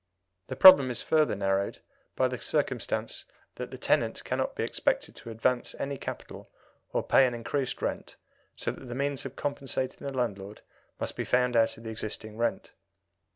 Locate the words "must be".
10.99-11.23